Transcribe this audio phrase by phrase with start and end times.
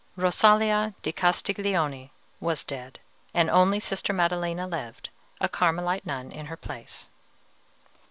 [0.15, 2.09] Rosalia di Castiglione
[2.39, 2.97] was dead,
[3.35, 7.07] and only Sister Maddelena lived, a Carmelite nun, in her place.